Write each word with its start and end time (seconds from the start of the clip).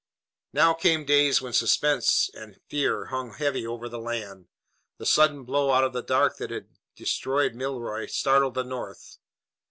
Now 0.51 0.73
came 0.73 1.05
days 1.05 1.43
when 1.43 1.53
suspense 1.53 2.27
and 2.33 2.59
fear 2.67 3.09
hung 3.13 3.35
heavy 3.35 3.67
over 3.67 3.87
the 3.87 3.99
land. 3.99 4.47
The 4.97 5.05
sudden 5.05 5.43
blow 5.43 5.69
out 5.69 5.83
of 5.83 5.93
the 5.93 6.01
dark 6.01 6.37
that 6.37 6.49
had 6.49 6.69
destroyed 6.95 7.53
Milroy 7.53 8.07
startled 8.07 8.55
the 8.55 8.63
North. 8.63 9.19